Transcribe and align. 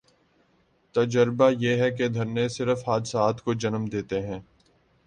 تجربہ 0.95 1.49
یہ 1.59 1.75
ہے 1.75 1.91
کہ 1.91 2.07
دھرنے 2.07 2.47
صرف 2.49 2.87
حادثات 2.87 3.41
کو 3.41 3.53
جنم 3.53 3.85
دیتے 3.85 4.21
ہیں۔ 4.21 4.39